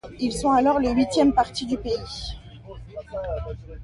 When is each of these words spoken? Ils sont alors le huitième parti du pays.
Ils 0.19 0.33
sont 0.33 0.49
alors 0.49 0.79
le 0.79 0.89
huitième 0.89 1.31
parti 1.31 1.67
du 1.67 1.77
pays. 1.77 2.33